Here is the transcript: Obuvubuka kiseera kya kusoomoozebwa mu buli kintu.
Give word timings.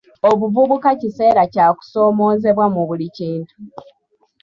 Obuvubuka 0.29 0.89
kiseera 1.01 1.43
kya 1.53 1.67
kusoomoozebwa 1.77 2.65
mu 2.73 2.81
buli 2.87 3.07
kintu. 3.17 3.55